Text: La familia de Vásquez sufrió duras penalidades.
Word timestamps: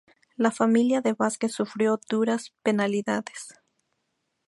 La 0.35 0.49
familia 0.49 1.01
de 1.01 1.13
Vásquez 1.13 1.51
sufrió 1.53 1.99
duras 2.09 2.55
penalidades. 2.63 3.53